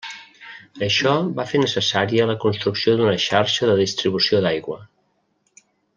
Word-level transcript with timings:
Això 0.85 1.11
va 1.41 1.45
fer 1.51 1.61
necessària 1.63 2.25
la 2.31 2.37
construcció 2.45 2.95
d'una 3.01 3.15
xarxa 3.27 3.69
de 3.73 3.77
distribució 3.85 4.41
d'aigua. 4.47 4.79